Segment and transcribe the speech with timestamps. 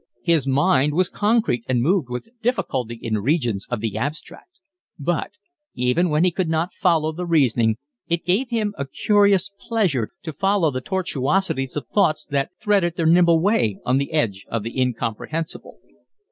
[0.23, 4.59] His mind was concrete and moved with difficulty in regions of the abstract;
[4.97, 5.33] but,
[5.75, 7.77] even when he could not follow the reasoning,
[8.07, 13.05] it gave him a curious pleasure to follow the tortuosities of thoughts that threaded their
[13.05, 15.77] nimble way on the edge of the incomprehensible.